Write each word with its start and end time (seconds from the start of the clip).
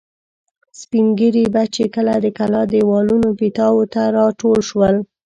سپین 0.79 1.05
ږیري 1.17 1.45
به 1.53 1.63
چې 1.75 1.83
کله 1.95 2.13
د 2.23 2.27
کلا 2.37 2.61
دېوالونو 2.73 3.29
پیتاوو 3.39 3.83
ته 3.93 4.01
را 4.15 4.25
ټول 4.39 4.57
شول. 4.69 4.95